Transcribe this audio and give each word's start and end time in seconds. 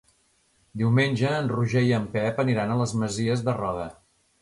Diumenge 0.83 1.35
en 1.41 1.51
Roger 1.53 1.85
i 1.91 1.95
en 1.99 2.09
Pep 2.17 2.43
aniran 2.47 2.77
a 2.77 2.81
les 2.83 2.97
Masies 3.05 3.49
de 3.51 3.59
Roda. 3.63 3.91